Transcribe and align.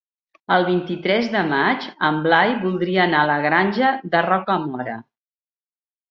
El 0.53 0.63
vint-i-tres 0.67 1.27
de 1.33 1.41
maig 1.49 1.83
en 2.07 2.17
Blai 2.27 2.53
voldria 2.63 3.03
anar 3.03 3.19
a 3.25 3.27
la 3.31 3.35
Granja 3.43 3.91
de 4.15 4.23
Rocamora. 4.29 4.97